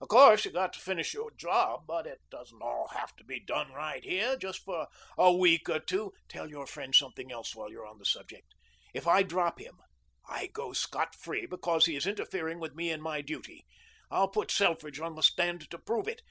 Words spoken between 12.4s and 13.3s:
with me in my